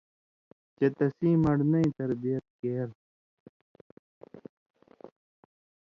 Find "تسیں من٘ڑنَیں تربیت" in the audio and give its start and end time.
0.97-2.45